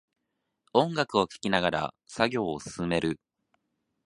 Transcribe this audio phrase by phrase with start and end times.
[0.73, 3.19] 音楽を聴きながら作業を進める